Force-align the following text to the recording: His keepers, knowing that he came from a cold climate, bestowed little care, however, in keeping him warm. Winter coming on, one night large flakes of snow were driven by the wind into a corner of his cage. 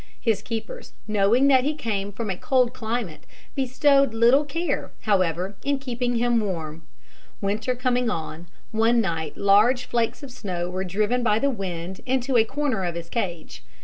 His 0.19 0.41
keepers, 0.41 0.93
knowing 1.07 1.45
that 1.49 1.63
he 1.63 1.75
came 1.75 2.11
from 2.11 2.31
a 2.31 2.35
cold 2.35 2.73
climate, 2.73 3.27
bestowed 3.53 4.15
little 4.15 4.43
care, 4.43 4.91
however, 5.01 5.55
in 5.63 5.77
keeping 5.77 6.15
him 6.15 6.39
warm. 6.39 6.81
Winter 7.39 7.75
coming 7.75 8.09
on, 8.09 8.47
one 8.71 8.99
night 8.99 9.37
large 9.37 9.85
flakes 9.85 10.23
of 10.23 10.31
snow 10.31 10.71
were 10.71 10.83
driven 10.83 11.21
by 11.21 11.37
the 11.37 11.51
wind 11.51 12.01
into 12.07 12.35
a 12.35 12.43
corner 12.43 12.83
of 12.83 12.95
his 12.95 13.09
cage. 13.09 13.61